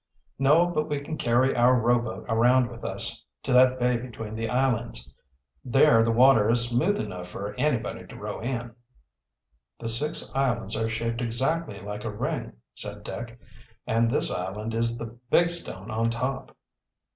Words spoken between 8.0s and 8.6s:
to row